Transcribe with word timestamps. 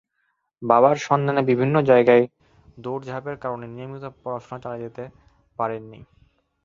বাবার 0.61 0.95
সন্ধানে 1.01 1.41
বিভিন্ন 1.49 1.75
জায়গায় 1.89 2.23
দৌড়ঝাঁপের 2.77 3.37
কারণে 3.37 3.65
নিয়মিত 3.67 4.03
পড়াশোনা 4.21 4.57
চালিয়ে 4.63 4.83
যেতে 4.85 5.03
পারেননি। 5.59 5.99